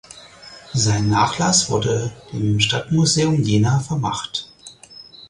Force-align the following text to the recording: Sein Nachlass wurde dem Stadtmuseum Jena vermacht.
Sein 0.73 1.09
Nachlass 1.09 1.69
wurde 1.69 2.11
dem 2.33 2.59
Stadtmuseum 2.59 3.43
Jena 3.43 3.79
vermacht. 3.81 4.51